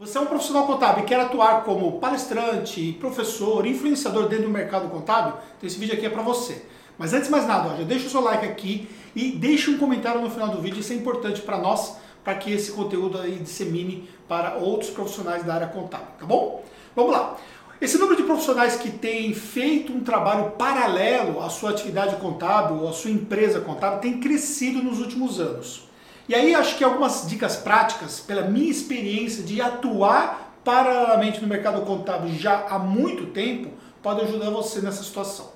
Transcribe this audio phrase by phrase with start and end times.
[0.00, 4.88] Você é um profissional contábil e quer atuar como palestrante, professor, influenciador dentro do mercado
[4.88, 5.32] contábil?
[5.56, 6.64] Então esse vídeo aqui é para você.
[6.96, 9.76] Mas antes de mais nada, ó, já deixa o seu like aqui e deixa um
[9.76, 13.40] comentário no final do vídeo, isso é importante para nós, para que esse conteúdo aí
[13.40, 16.62] dissemine para outros profissionais da área contábil, tá bom?
[16.94, 17.36] Vamos lá.
[17.80, 22.92] Esse número de profissionais que têm feito um trabalho paralelo à sua atividade contábil, à
[22.92, 25.87] sua empresa contábil, tem crescido nos últimos anos.
[26.28, 31.80] E aí acho que algumas dicas práticas, pela minha experiência de atuar paralelamente no mercado
[31.86, 33.70] contábil já há muito tempo,
[34.02, 35.50] podem ajudar você nessa situação.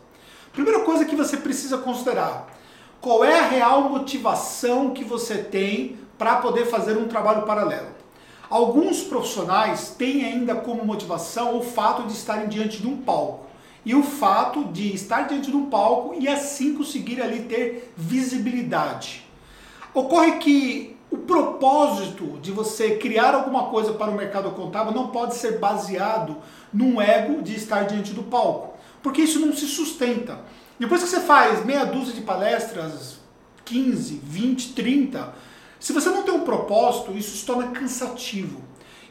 [0.51, 2.49] Primeira coisa que você precisa considerar,
[3.03, 7.89] qual é a real motivação que você tem para poder fazer um trabalho paralelo?
[8.49, 13.47] Alguns profissionais têm ainda como motivação o fato de estarem diante de um palco.
[13.85, 19.22] E o fato de estar diante de um palco e assim conseguir ali ter visibilidade.
[19.95, 25.35] Ocorre que o propósito de você criar alguma coisa para o mercado contábil não pode
[25.35, 26.39] ser baseado
[26.73, 30.41] num ego de estar diante do palco, porque isso não se sustenta.
[30.79, 33.19] Depois que você faz meia dúzia de palestras,
[33.67, 35.35] 15, 20, 30,
[35.79, 38.63] se você não tem um propósito, isso se torna cansativo.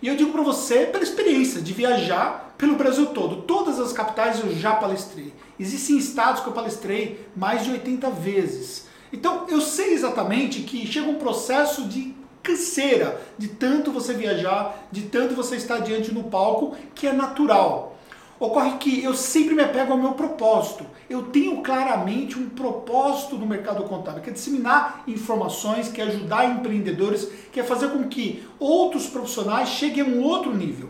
[0.02, 4.40] E eu digo para você, pela experiência de viajar pelo Brasil todo, todas as capitais
[4.40, 5.32] eu já palestrei.
[5.60, 8.88] Existem estados que eu palestrei mais de 80 vezes.
[9.12, 15.04] Então eu sei exatamente que chega um processo de canseira de tanto você viajar, de
[15.04, 17.98] tanto você estar diante no palco, que é natural.
[18.40, 20.84] Ocorre que eu sempre me apego ao meu propósito.
[21.08, 26.50] Eu tenho claramente um propósito no mercado contábil, que é disseminar informações, que é ajudar
[26.50, 30.90] empreendedores, que é fazer com que outros profissionais cheguem a um outro nível.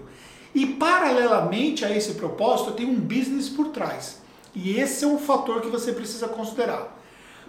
[0.56, 4.22] E paralelamente a esse propósito, eu tenho um business por trás.
[4.56, 7.01] E esse é um fator que você precisa considerar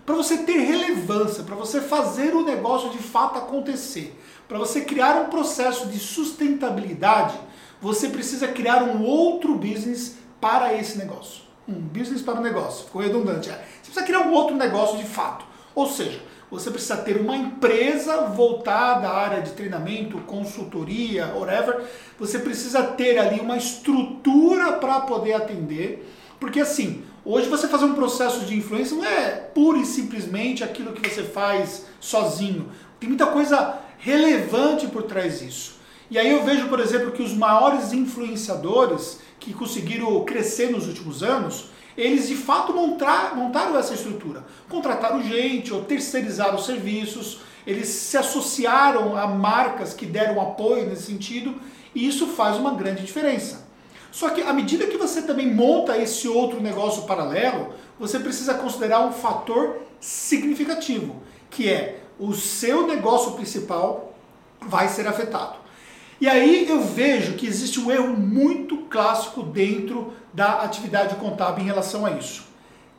[0.05, 5.21] para você ter relevância, para você fazer o negócio de fato acontecer, para você criar
[5.21, 7.35] um processo de sustentabilidade,
[7.81, 11.43] você precisa criar um outro business para esse negócio.
[11.69, 13.49] Um business para o negócio, ficou redundante.
[13.49, 13.53] É.
[13.55, 15.45] Você precisa criar um outro negócio de fato.
[15.75, 21.85] Ou seja, você precisa ter uma empresa voltada à área de treinamento, consultoria, whatever.
[22.19, 26.07] Você precisa ter ali uma estrutura para poder atender
[26.43, 30.93] porque assim, hoje você fazer um processo de influência não é pura e simplesmente aquilo
[30.93, 32.69] que você faz sozinho.
[32.99, 35.81] Tem muita coisa relevante por trás disso.
[36.11, 41.23] E aí eu vejo, por exemplo, que os maiores influenciadores que conseguiram crescer nos últimos
[41.23, 44.45] anos, eles de fato montar, montaram essa estrutura.
[44.69, 51.55] Contrataram gente ou terceirizaram serviços, eles se associaram a marcas que deram apoio nesse sentido,
[51.95, 53.62] e isso faz uma grande diferença.
[54.13, 59.01] Só que à medida que você também monta esse outro negócio paralelo, você precisa considerar
[59.07, 61.17] um fator significativo,
[61.49, 64.15] que é o seu negócio principal
[64.61, 65.57] vai ser afetado.
[66.21, 71.67] E aí eu vejo que existe um erro muito clássico dentro da atividade contábil em
[71.67, 72.45] relação a isso.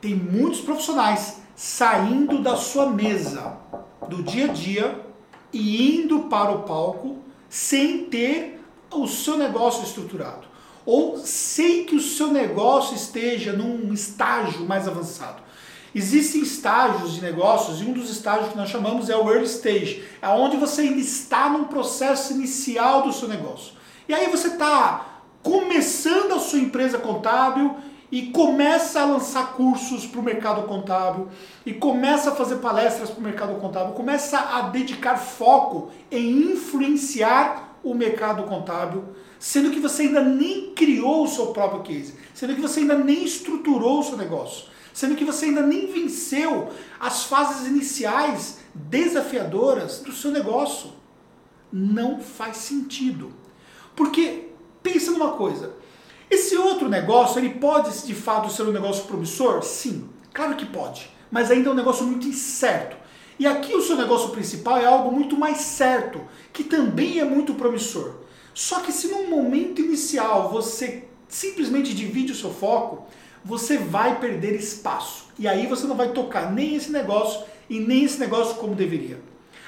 [0.00, 3.56] Tem muitos profissionais saindo da sua mesa
[4.08, 5.00] do dia a dia
[5.52, 8.60] e indo para o palco sem ter
[8.90, 10.53] o seu negócio estruturado
[10.86, 15.42] ou sem que o seu negócio esteja num estágio mais avançado.
[15.94, 20.02] Existem estágios de negócios e um dos estágios que nós chamamos é o early stage,
[20.20, 23.74] é onde você ainda está num processo inicial do seu negócio.
[24.08, 27.76] E aí você está começando a sua empresa contábil
[28.10, 31.28] e começa a lançar cursos para o mercado contábil
[31.64, 37.78] e começa a fazer palestras para o mercado contábil, começa a dedicar foco em influenciar
[37.84, 39.04] o mercado contábil
[39.44, 43.24] sendo que você ainda nem criou o seu próprio case, sendo que você ainda nem
[43.24, 50.12] estruturou o seu negócio, sendo que você ainda nem venceu as fases iniciais desafiadoras do
[50.12, 50.92] seu negócio.
[51.70, 53.34] Não faz sentido.
[53.94, 54.48] Porque
[54.82, 55.74] pensa numa coisa,
[56.30, 59.62] esse outro negócio, ele pode de fato ser um negócio promissor?
[59.62, 62.96] Sim, claro que pode, mas ainda é um negócio muito incerto.
[63.38, 67.52] E aqui o seu negócio principal é algo muito mais certo, que também é muito
[67.52, 68.23] promissor.
[68.54, 73.06] Só que se num momento inicial você simplesmente divide o seu foco,
[73.44, 75.26] você vai perder espaço.
[75.38, 79.20] E aí você não vai tocar nem esse negócio e nem esse negócio como deveria.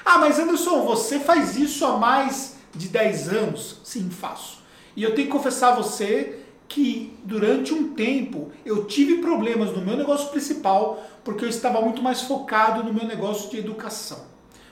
[0.05, 3.81] Ah, mas Anderson, você faz isso há mais de 10 anos?
[3.83, 4.63] Sim, faço.
[4.95, 9.81] E eu tenho que confessar a você que durante um tempo eu tive problemas no
[9.81, 14.25] meu negócio principal porque eu estava muito mais focado no meu negócio de educação.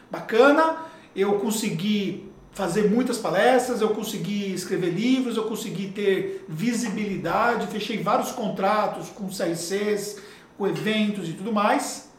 [0.09, 0.77] Bacana,
[1.15, 2.24] eu consegui
[2.55, 9.27] fazer muitas palestras, eu consegui escrever livros, eu consegui ter visibilidade, fechei vários contratos com
[9.27, 10.21] CRCs,
[10.57, 12.09] com eventos e tudo mais.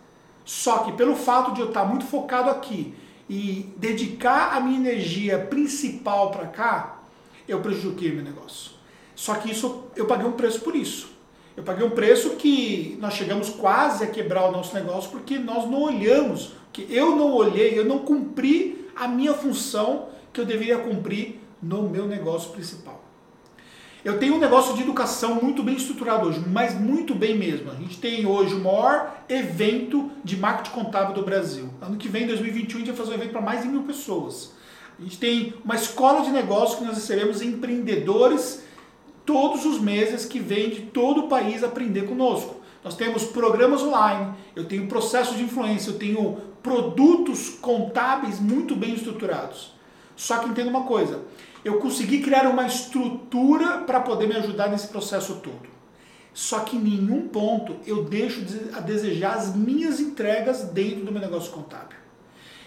[0.45, 2.95] Só que pelo fato de eu estar muito focado aqui
[3.31, 7.01] e dedicar a minha energia principal para cá,
[7.49, 8.73] eu prejudiquei meu negócio.
[9.15, 11.09] Só que isso eu paguei um preço por isso.
[11.57, 15.65] Eu paguei um preço que nós chegamos quase a quebrar o nosso negócio porque nós
[15.65, 20.77] não olhamos, que eu não olhei, eu não cumpri a minha função que eu deveria
[20.77, 23.03] cumprir no meu negócio principal.
[24.05, 27.71] Eu tenho um negócio de educação muito bem estruturado hoje, mas muito bem mesmo.
[27.71, 31.71] A gente tem hoje o maior evento de marketing contábil do Brasil.
[31.81, 34.53] Ano que vem, 2021, a gente vai fazer um evento para mais de mil pessoas.
[34.99, 38.63] A gente tem uma escola de negócio que nós recebemos empreendedores
[39.25, 42.61] todos os meses que vêm de todo o país aprender conosco.
[42.85, 48.95] Nós temos programas online, eu tenho processo de influência, eu tenho produtos contábeis muito bem
[48.95, 49.76] estruturados.
[50.17, 51.23] Só que entenda uma coisa,
[51.65, 55.77] eu consegui criar uma estrutura para poder me ajudar nesse processo todo.
[56.33, 61.21] Só que em nenhum ponto eu deixo a desejar as minhas entregas dentro do meu
[61.21, 61.97] negócio contábil.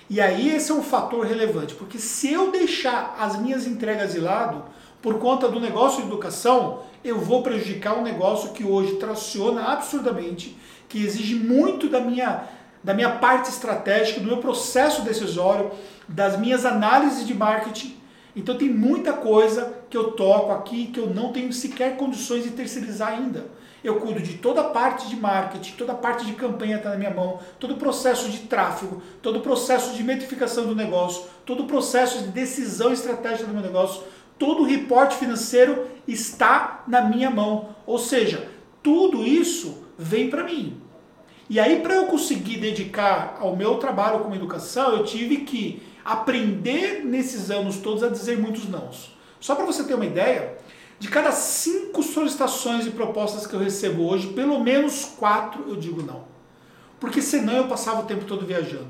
[0.10, 4.20] E aí esse é um fator relevante, porque se eu deixar as minhas entregas de
[4.20, 4.64] lado
[5.02, 10.58] por conta do negócio de educação, eu vou prejudicar um negócio que hoje traciona absurdamente,
[10.90, 12.44] que exige muito da minha
[12.84, 15.72] da minha parte estratégica, do meu processo decisório,
[16.08, 18.00] das minhas análises de marketing
[18.36, 22.52] então tem muita coisa que eu toco aqui que eu não tenho sequer condições de
[22.52, 23.48] terceirizar ainda.
[23.84, 26.98] Eu cuido de toda a parte de marketing, toda a parte de campanha está na
[26.98, 31.64] minha mão, todo o processo de tráfego, todo o processo de metrificação do negócio, todo
[31.64, 34.04] o processo de decisão estratégica do meu negócio,
[34.38, 37.70] todo o reporte financeiro está na minha mão.
[37.86, 38.48] Ou seja,
[38.84, 40.89] tudo isso vem para mim.
[41.50, 47.04] E aí, para eu conseguir dedicar ao meu trabalho como educação, eu tive que aprender
[47.04, 49.18] nesses anos todos a dizer muitos nãos.
[49.40, 50.58] Só para você ter uma ideia,
[51.00, 56.04] de cada cinco solicitações e propostas que eu recebo hoje, pelo menos quatro eu digo
[56.04, 56.26] não.
[57.00, 58.90] Porque senão eu passava o tempo todo viajando.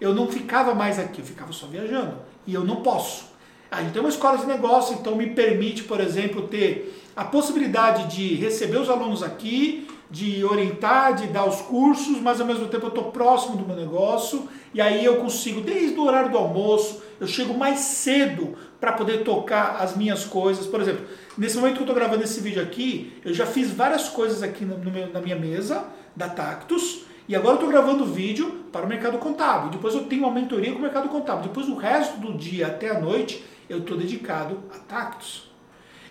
[0.00, 2.16] Eu não ficava mais aqui, eu ficava só viajando.
[2.46, 3.26] E eu não posso.
[3.70, 8.16] A gente tem uma escola de negócio, então me permite, por exemplo, ter a possibilidade
[8.16, 12.84] de receber os alunos aqui, de orientar, de dar os cursos, mas ao mesmo tempo
[12.84, 17.02] eu estou próximo do meu negócio e aí eu consigo, desde o horário do almoço,
[17.18, 20.66] eu chego mais cedo para poder tocar as minhas coisas.
[20.66, 21.06] Por exemplo,
[21.38, 24.66] nesse momento que eu estou gravando esse vídeo aqui, eu já fiz várias coisas aqui
[24.66, 28.88] no meu, na minha mesa da Tactus e agora eu estou gravando vídeo para o
[28.88, 29.70] mercado contábil.
[29.70, 31.44] Depois eu tenho uma mentoria com o mercado contábil.
[31.44, 35.50] Depois o resto do dia até a noite eu estou dedicado a Tactus.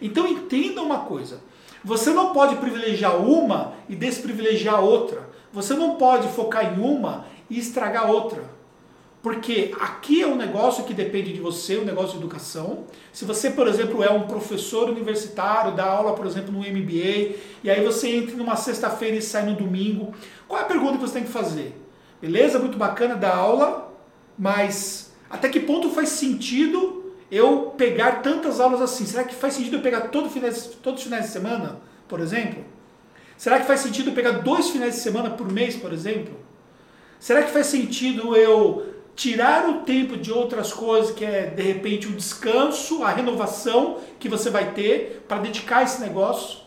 [0.02, 1.40] Então entenda uma coisa.
[1.84, 5.30] Você não pode privilegiar uma e desprivilegiar outra.
[5.52, 8.44] Você não pode focar em uma e estragar outra.
[9.22, 12.86] Porque aqui é um negócio que depende de você, um negócio de educação.
[13.14, 17.70] Se você, por exemplo, é um professor universitário, dá aula, por exemplo, no MBA, e
[17.70, 20.14] aí você entra numa sexta-feira e sai no domingo,
[20.48, 21.80] qual é a pergunta que você tem que fazer?
[22.20, 23.94] Beleza, muito bacana dar aula,
[24.38, 27.01] mas até que ponto faz sentido
[27.32, 29.06] eu pegar tantas aulas assim?
[29.06, 32.64] Será que faz sentido eu pegar todo finais, todos os finais de semana, por exemplo?
[33.38, 36.36] Será que faz sentido eu pegar dois finais de semana por mês, por exemplo?
[37.20, 38.86] Será que faz sentido eu
[39.16, 44.28] tirar o tempo de outras coisas, que é de repente o descanso, a renovação que
[44.28, 46.60] você vai ter para dedicar esse negócio?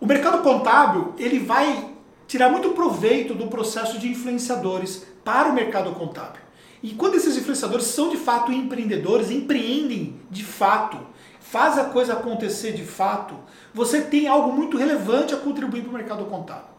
[0.00, 1.90] O mercado contábil, ele vai
[2.26, 6.40] tirar muito proveito do processo de influenciadores para o mercado contábil.
[6.82, 10.98] E quando esses influenciadores são de fato empreendedores, empreendem de fato,
[11.38, 13.34] faz a coisa acontecer de fato,
[13.74, 16.70] você tem algo muito relevante a contribuir para o mercado contábil.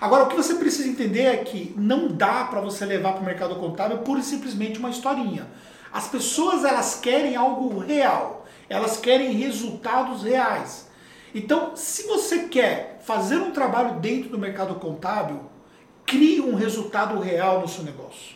[0.00, 3.24] Agora, o que você precisa entender é que não dá para você levar para o
[3.24, 5.46] mercado contábil pura e simplesmente uma historinha.
[5.92, 10.88] As pessoas elas querem algo real, elas querem resultados reais.
[11.34, 15.40] Então, se você quer fazer um trabalho dentro do mercado contábil,
[16.04, 18.35] crie um resultado real no seu negócio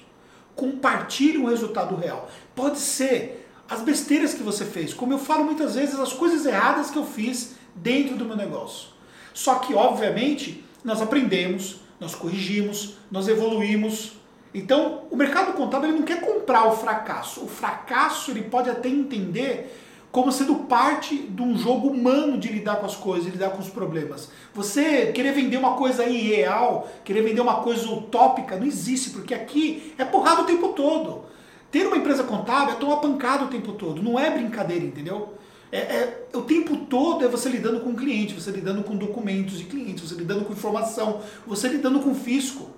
[0.61, 2.31] compartilhe um resultado real.
[2.55, 6.91] Pode ser as besteiras que você fez, como eu falo muitas vezes, as coisas erradas
[6.91, 8.91] que eu fiz dentro do meu negócio.
[9.33, 14.13] Só que, obviamente, nós aprendemos, nós corrigimos, nós evoluímos.
[14.53, 17.43] Então, o mercado contábil ele não quer comprar o fracasso.
[17.43, 19.75] O fracasso ele pode até entender
[20.13, 23.61] como sendo parte de um jogo humano de lidar com as coisas, de lidar com
[23.61, 24.29] os problemas.
[24.53, 29.95] Você querer vender uma coisa irreal, querer vender uma coisa utópica, não existe, porque aqui
[29.97, 31.25] é porrada o tempo todo.
[31.71, 35.35] Ter uma empresa contábil é tomar pancada o tempo todo, não é brincadeira, entendeu?
[35.71, 39.59] É, é, o tempo todo é você lidando com o cliente, você lidando com documentos
[39.59, 42.69] de clientes, você lidando com informação, você lidando com fisco.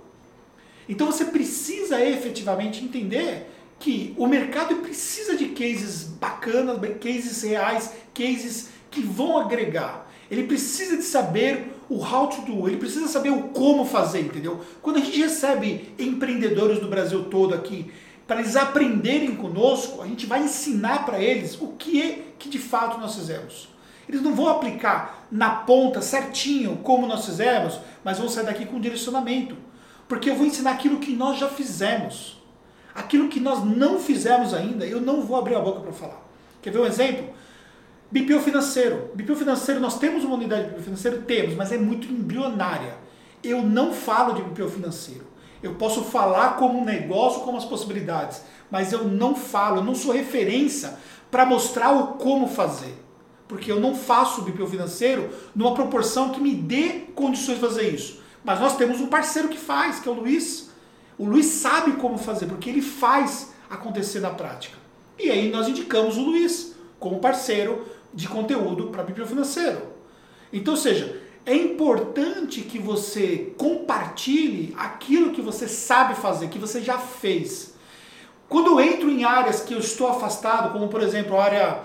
[0.87, 3.51] Então você precisa efetivamente entender
[3.83, 10.09] que o mercado precisa de cases bacanas, cases reais, cases que vão agregar.
[10.31, 14.61] Ele precisa de saber o how to do, ele precisa saber o como fazer, entendeu?
[14.81, 17.91] Quando a gente recebe empreendedores do Brasil todo aqui,
[18.25, 22.61] para eles aprenderem conosco, a gente vai ensinar para eles o que, é, que de
[22.61, 23.69] fato nós fizemos.
[24.09, 28.81] Eles não vão aplicar na ponta certinho como nós fizemos, mas vão sair daqui com
[28.81, 29.57] direcionamento.
[30.07, 32.42] Porque eu vou ensinar aquilo que nós já fizemos.
[32.95, 36.23] Aquilo que nós não fizemos ainda, eu não vou abrir a boca para falar.
[36.61, 37.31] Quer ver um exemplo?
[38.11, 39.11] BPO financeiro.
[39.15, 41.23] BPO financeiro, nós temos uma unidade de BPO financeiro?
[41.23, 42.95] Temos, mas é muito embrionária.
[43.43, 45.27] Eu não falo de BPO financeiro.
[45.63, 49.95] Eu posso falar como um negócio, como as possibilidades, mas eu não falo, eu não
[49.95, 50.99] sou referência
[51.31, 52.95] para mostrar o como fazer.
[53.49, 58.21] Porque eu não faço BPO financeiro numa proporção que me dê condições de fazer isso.
[58.45, 60.71] Mas nós temos um parceiro que faz, que é o Luiz.
[61.23, 64.77] O Luiz sabe como fazer, porque ele faz acontecer na prática.
[65.17, 69.83] E aí nós indicamos o Luiz como parceiro de conteúdo para BPO financeiro.
[70.53, 76.83] Então, ou seja, é importante que você compartilhe aquilo que você sabe fazer, que você
[76.83, 77.75] já fez.
[78.49, 81.83] Quando eu entro em áreas que eu estou afastado, como por exemplo a área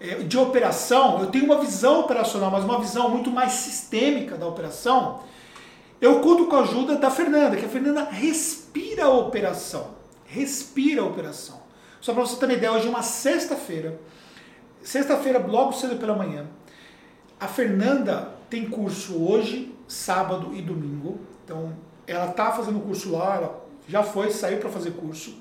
[0.00, 4.48] eh, de operação, eu tenho uma visão operacional, mas uma visão muito mais sistêmica da
[4.48, 5.20] operação,
[6.00, 9.96] eu conto com a ajuda da Fernanda, que a Fernanda respira a operação.
[10.24, 11.60] Respira a operação.
[12.00, 13.98] Só para você ter uma ideia, hoje é uma sexta-feira.
[14.82, 16.46] Sexta-feira, logo cedo pela manhã.
[17.40, 21.18] A Fernanda tem curso hoje, sábado e domingo.
[21.44, 21.76] Então,
[22.06, 25.36] ela está fazendo curso lá, ela já foi, saiu para fazer curso.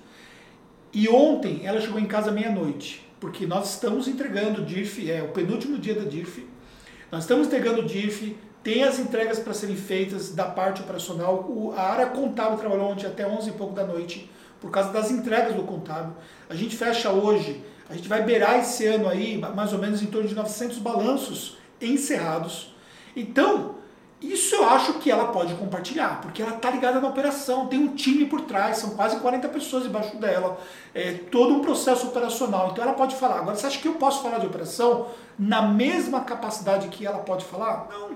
[0.92, 5.30] E ontem ela chegou em casa meia-noite, porque nós estamos entregando o DIRF, é o
[5.30, 6.48] penúltimo dia da DIRF.
[7.12, 11.46] Nós estamos entregando o DIRF, tem as entregas para serem feitas da parte operacional.
[11.48, 15.12] O, a área contábil trabalhou ontem até 11 e pouco da noite, por causa das
[15.12, 16.14] entregas do contábil.
[16.50, 20.08] A gente fecha hoje, a gente vai beirar esse ano aí, mais ou menos em
[20.08, 22.76] torno de 900 balanços encerrados.
[23.16, 23.76] Então,
[24.22, 27.96] isso eu acho que ela pode compartilhar, porque ela está ligada na operação, tem um
[27.96, 30.60] time por trás, são quase 40 pessoas embaixo dela,
[30.94, 32.72] é todo um processo operacional.
[32.72, 33.40] Então ela pode falar.
[33.40, 37.46] Agora, você acha que eu posso falar de operação na mesma capacidade que ela pode
[37.46, 37.88] falar?
[37.92, 38.10] Não,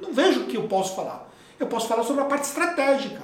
[0.00, 1.28] não vejo o que eu posso falar.
[1.58, 3.22] Eu posso falar sobre a parte estratégica,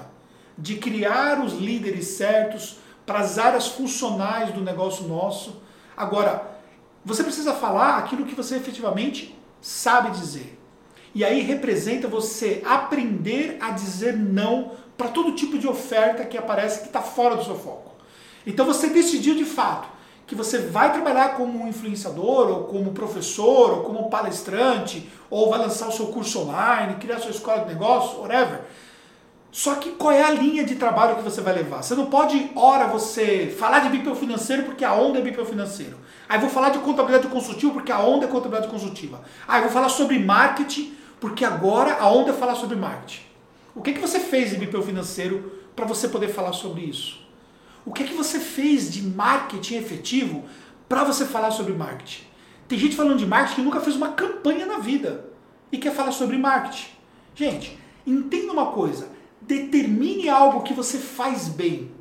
[0.58, 5.62] de criar os líderes certos para as áreas funcionais do negócio nosso.
[5.96, 6.56] Agora,
[7.04, 10.58] você precisa falar aquilo que você efetivamente sabe dizer.
[11.14, 16.80] E aí representa você aprender a dizer não para todo tipo de oferta que aparece
[16.80, 17.92] que está fora do seu foco.
[18.46, 19.88] Então você decidiu de fato
[20.26, 25.88] que você vai trabalhar como influenciador, ou como professor, ou como palestrante, ou vai lançar
[25.88, 28.62] o seu curso online, criar sua escola de negócio, whatever.
[29.52, 31.82] Só que qual é a linha de trabalho que você vai levar?
[31.82, 35.96] Você não pode, ora, você falar de BPO financeiro porque a onda é BPO financeiro.
[36.28, 39.22] Aí vou falar de contabilidade consultiva porque a onda é contabilidade consultiva.
[39.46, 43.22] Aí vou falar sobre marketing porque agora a onda é falar sobre marketing.
[43.74, 47.25] O que, que você fez em BPO financeiro para você poder falar sobre isso?
[47.86, 50.44] O que, que você fez de marketing efetivo
[50.88, 52.24] para você falar sobre marketing?
[52.66, 55.24] Tem gente falando de marketing que nunca fez uma campanha na vida
[55.70, 56.88] e quer falar sobre marketing.
[57.32, 59.08] Gente, entenda uma coisa:
[59.40, 61.92] determine algo que você faz bem.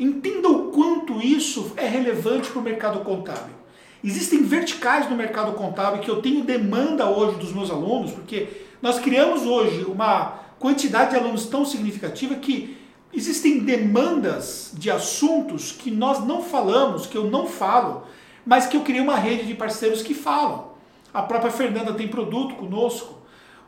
[0.00, 3.54] Entenda o quanto isso é relevante para o mercado contábil.
[4.02, 8.48] Existem verticais no mercado contábil que eu tenho demanda hoje dos meus alunos, porque
[8.82, 12.77] nós criamos hoje uma quantidade de alunos tão significativa que
[13.12, 18.04] existem demandas de assuntos que nós não falamos, que eu não falo,
[18.44, 20.68] mas que eu criei uma rede de parceiros que falam.
[21.12, 23.18] A própria Fernanda tem produto conosco,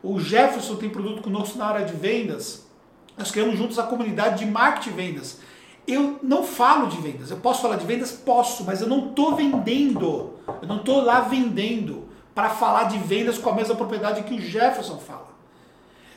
[0.03, 2.67] o Jefferson tem produto conosco na área de vendas.
[3.17, 5.39] Nós criamos juntos a comunidade de marketing vendas
[5.87, 7.31] eu não falo de vendas.
[7.31, 8.11] Eu posso falar de vendas?
[8.11, 10.33] Posso, mas eu não estou vendendo.
[10.61, 14.41] Eu não estou lá vendendo para falar de vendas com a mesma propriedade que o
[14.41, 15.30] Jefferson fala.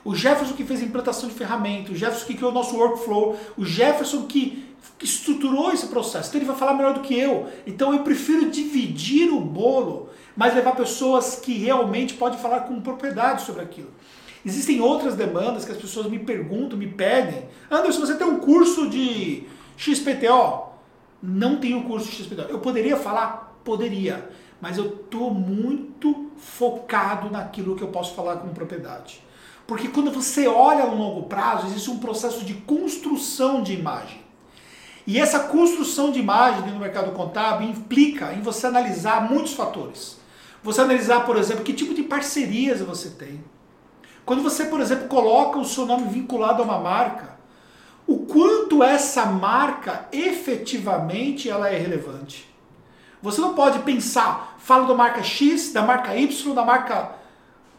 [0.04, 3.38] O Jefferson que fez a implantação de ferramentas, o Jefferson que criou o nosso workflow,
[3.56, 6.28] o Jefferson que, estruturou esse processo.
[6.28, 7.48] Então ele vai falar melhor do que eu.
[7.66, 13.42] Então eu prefiro dividir o bolo, mas levar pessoas que realmente podem falar com propriedade
[13.42, 13.90] sobre aquilo.
[14.44, 17.48] Existem outras demandas que as pessoas me perguntam, me pedem.
[17.70, 19.44] Anderson, você tem um curso de
[19.76, 20.74] XPTO?
[21.22, 22.42] Não tenho curso de XPTO.
[22.50, 23.58] Eu poderia falar?
[23.64, 24.28] Poderia.
[24.60, 29.22] Mas eu estou muito focado naquilo que eu posso falar com propriedade.
[29.66, 34.22] Porque quando você olha a longo prazo, existe um processo de construção de imagem.
[35.06, 40.18] E essa construção de imagem no mercado contábil implica em você analisar muitos fatores.
[40.62, 43.44] Você analisar, por exemplo, que tipo de parcerias você tem
[44.24, 47.34] quando você, por exemplo, coloca o seu nome vinculado a uma marca,
[48.06, 52.48] o quanto essa marca efetivamente ela é relevante.
[53.22, 57.12] Você não pode pensar, falo da marca X, da marca Y, da marca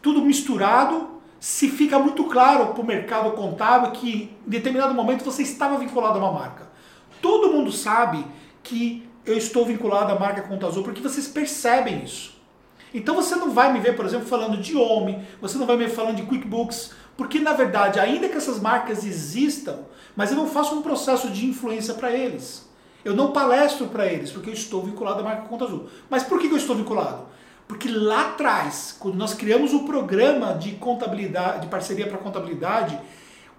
[0.02, 5.42] tudo misturado, se fica muito claro para o mercado contábil que em determinado momento você
[5.42, 6.68] estava vinculado a uma marca.
[7.20, 8.24] Todo mundo sabe
[8.62, 10.82] que eu estou vinculado à marca Conta Azul?
[10.82, 12.36] Porque vocês percebem isso.
[12.94, 15.84] Então você não vai me ver, por exemplo, falando de Home, você não vai me
[15.86, 19.80] ver falando de QuickBooks, porque na verdade, ainda que essas marcas existam,
[20.14, 22.66] mas eu não faço um processo de influência para eles.
[23.04, 25.88] Eu não palestro para eles, porque eu estou vinculado à marca Conta Azul.
[26.08, 27.26] Mas por que eu estou vinculado?
[27.66, 32.98] Porque lá atrás, quando nós criamos o programa de contabilidade, de parceria para contabilidade,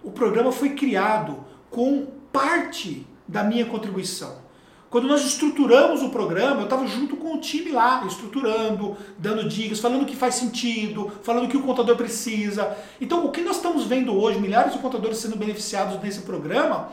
[0.02, 4.48] o programa foi criado com parte da minha contribuição.
[4.88, 9.80] Quando nós estruturamos o programa, eu estava junto com o time lá, estruturando, dando dicas,
[9.80, 12.74] falando o que faz sentido, falando o que o contador precisa.
[12.98, 16.88] Então, o que nós estamos vendo hoje, milhares de contadores sendo beneficiados nesse programa,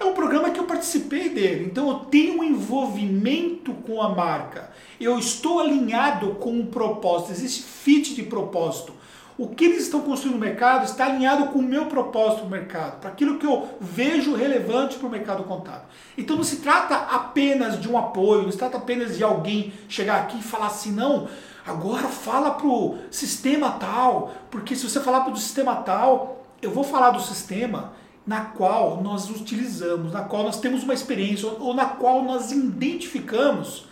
[0.00, 1.66] é um programa que eu participei dele.
[1.66, 4.70] Então, eu tenho um envolvimento com a marca.
[4.98, 8.92] Eu estou alinhado com o propósito, existe fit de propósito
[9.40, 13.00] o que eles estão construindo no mercado está alinhado com o meu propósito no mercado,
[13.00, 15.88] para aquilo que eu vejo relevante para o mercado contábil.
[16.18, 20.20] Então não se trata apenas de um apoio, não se trata apenas de alguém chegar
[20.20, 21.26] aqui e falar assim, não,
[21.66, 26.70] agora fala para o sistema tal, porque se você falar para o sistema tal, eu
[26.70, 27.94] vou falar do sistema
[28.26, 33.86] na qual nós utilizamos, na qual nós temos uma experiência, ou na qual nós identificamos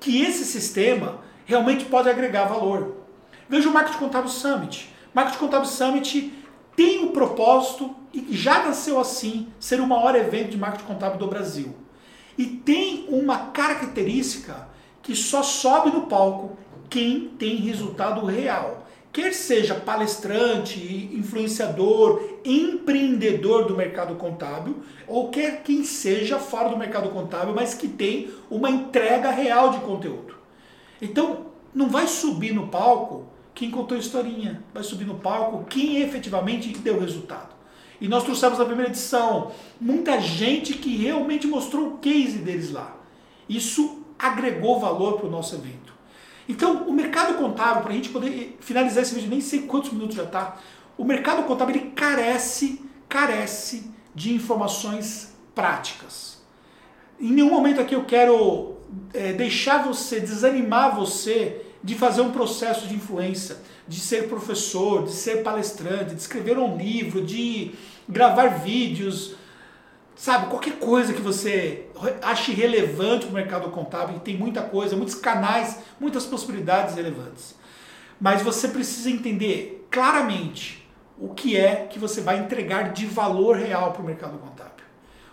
[0.00, 2.96] que esse sistema realmente pode agregar valor.
[3.48, 4.92] Veja o Marketing Contábil Summit.
[5.14, 6.32] Marketing Contábil Summit
[6.76, 11.26] tem o propósito, e já nasceu assim, ser o maior evento de marketing contábil do
[11.26, 11.74] Brasil.
[12.36, 14.68] E tem uma característica
[15.02, 16.56] que só sobe no palco
[16.88, 18.86] quem tem resultado real.
[19.18, 24.76] Quer seja palestrante, influenciador, empreendedor do mercado contábil,
[25.08, 29.80] ou quer quem seja fora do mercado contábil, mas que tem uma entrega real de
[29.80, 30.36] conteúdo.
[31.02, 36.68] Então, não vai subir no palco quem contou historinha, vai subir no palco, quem efetivamente
[36.78, 37.56] deu resultado.
[38.00, 42.96] E nós trouxemos na primeira edição muita gente que realmente mostrou o case deles lá.
[43.48, 45.97] Isso agregou valor para o nosso evento.
[46.48, 50.16] Então, o mercado contábil, para a gente poder finalizar esse vídeo, nem sei quantos minutos
[50.16, 50.56] já está,
[50.96, 56.38] o mercado contábil ele carece, carece de informações práticas.
[57.20, 58.76] Em nenhum momento aqui eu quero
[59.12, 65.12] é, deixar você, desanimar você de fazer um processo de influência, de ser professor, de
[65.12, 67.72] ser palestrante, de escrever um livro, de
[68.08, 69.34] gravar vídeos,
[70.18, 71.86] sabe, qualquer coisa que você
[72.20, 77.54] ache relevante para o mercado contábil, tem muita coisa, muitos canais, muitas possibilidades relevantes.
[78.20, 80.84] Mas você precisa entender claramente
[81.16, 84.84] o que é que você vai entregar de valor real para o mercado contábil.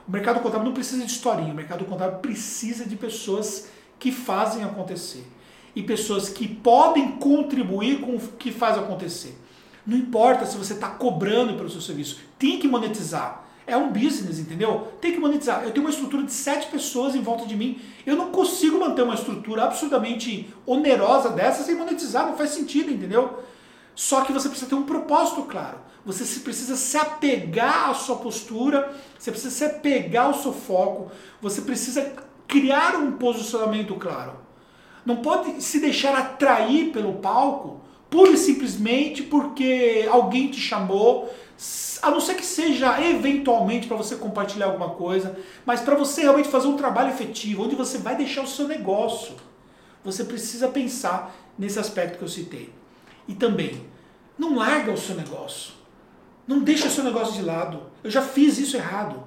[0.07, 3.67] O mercado contábil não precisa de historinha, o mercado contábil precisa de pessoas
[3.97, 5.25] que fazem acontecer
[5.75, 9.35] e pessoas que podem contribuir com o que faz acontecer.
[9.85, 13.44] Não importa se você está cobrando pelo seu serviço, tem que monetizar.
[13.67, 14.89] É um business, entendeu?
[15.01, 15.63] Tem que monetizar.
[15.63, 17.81] Eu tenho uma estrutura de sete pessoas em volta de mim.
[18.05, 23.43] Eu não consigo manter uma estrutura absurdamente onerosa dessa sem monetizar, não faz sentido, entendeu?
[23.95, 25.79] Só que você precisa ter um propósito claro.
[26.05, 31.09] Você precisa se apegar à sua postura, você precisa se apegar ao seu foco,
[31.41, 32.13] você precisa
[32.47, 34.33] criar um posicionamento claro.
[35.03, 41.29] Não pode se deixar atrair pelo palco pura e simplesmente porque alguém te chamou,
[42.01, 46.49] a não ser que seja eventualmente para você compartilhar alguma coisa, mas para você realmente
[46.49, 49.35] fazer um trabalho efetivo, onde você vai deixar o seu negócio.
[50.03, 52.71] Você precisa pensar nesse aspecto que eu citei.
[53.27, 53.85] E também,
[54.37, 55.73] não larga o seu negócio.
[56.47, 57.83] Não deixa o seu negócio de lado.
[58.03, 59.23] Eu já fiz isso errado.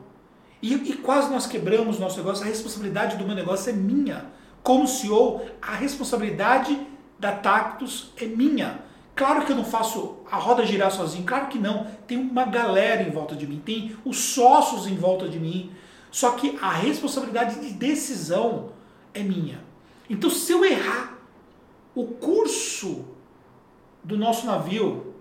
[0.62, 2.44] E, e quase nós quebramos nosso negócio.
[2.44, 4.38] A responsabilidade do meu negócio é minha
[4.68, 6.78] como CEO, a responsabilidade
[7.18, 8.80] da Tactus é minha.
[9.18, 11.88] Claro que eu não faço a roda girar sozinho, claro que não.
[12.06, 15.72] Tem uma galera em volta de mim, tem os sócios em volta de mim.
[16.08, 18.70] Só que a responsabilidade de decisão
[19.12, 19.60] é minha.
[20.08, 21.18] Então, se eu errar
[21.96, 23.06] o curso
[24.04, 25.12] do nosso navio,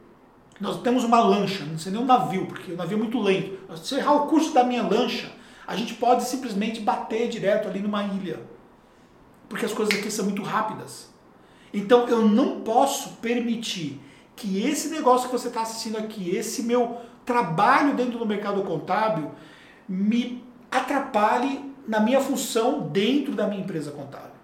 [0.62, 3.58] nós temos uma lancha, não sei nem um navio, porque o navio é muito lento.
[3.78, 5.32] Se eu errar o curso da minha lancha,
[5.66, 8.40] a gente pode simplesmente bater direto ali numa ilha
[9.50, 11.10] porque as coisas aqui são muito rápidas.
[11.74, 14.00] Então eu não posso permitir
[14.36, 19.32] que esse negócio que você está assistindo aqui, esse meu trabalho dentro do mercado contábil,
[19.88, 24.38] me atrapalhe na minha função dentro da minha empresa contábil.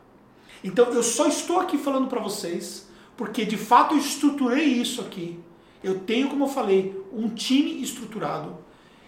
[0.64, 5.40] Então eu só estou aqui falando para vocês porque de fato eu estruturei isso aqui.
[5.84, 8.58] Eu tenho, como eu falei, um time estruturado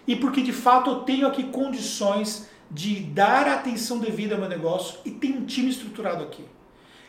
[0.08, 4.50] e porque de fato eu tenho aqui condições de dar a atenção devida ao meu
[4.50, 6.44] negócio e tem um time estruturado aqui.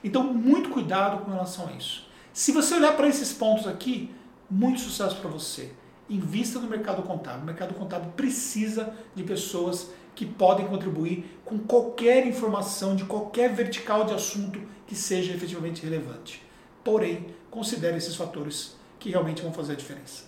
[0.03, 2.07] Então, muito cuidado com relação a isso.
[2.33, 4.15] Se você olhar para esses pontos aqui,
[4.51, 5.71] muito sucesso para você.
[6.09, 7.43] Invista no mercado contábil.
[7.43, 14.05] O mercado contábil precisa de pessoas que podem contribuir com qualquer informação de qualquer vertical
[14.05, 16.43] de assunto que seja efetivamente relevante.
[16.85, 20.25] Porém, considere esses fatores que realmente vão fazer a diferença.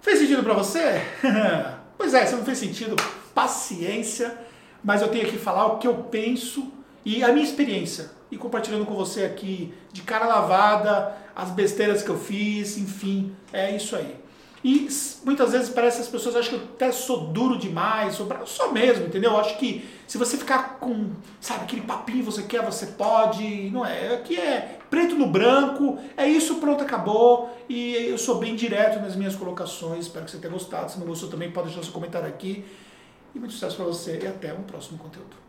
[0.00, 1.02] Fez sentido para você?
[1.98, 2.96] pois é, se não fez sentido,
[3.34, 4.38] paciência,
[4.82, 6.72] mas eu tenho que falar o que eu penso
[7.04, 12.08] e a minha experiência e compartilhando com você aqui de cara lavada as besteiras que
[12.08, 14.26] eu fiz, enfim, é isso aí.
[14.64, 14.88] E
[15.24, 18.72] muitas vezes parece que as pessoas acham que eu até sou duro demais, sou, sou
[18.72, 19.30] mesmo, entendeu?
[19.30, 21.10] Eu acho que se você ficar com,
[21.40, 24.14] sabe, aquele papinho você quer, você pode, não é.
[24.14, 27.56] Aqui é preto no branco, é isso, pronto, acabou.
[27.68, 30.90] E eu sou bem direto nas minhas colocações, espero que você tenha gostado.
[30.90, 32.64] Se não gostou também, pode deixar seu comentário aqui.
[33.34, 35.45] E muito sucesso para você e até um próximo conteúdo.